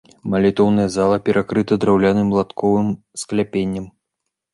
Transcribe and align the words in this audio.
Малітоўная 0.35 0.85
зала 0.93 1.17
перакрыта 1.27 1.77
драўляным 1.83 2.29
латковым 2.37 2.89
скляпеннем. 3.25 3.85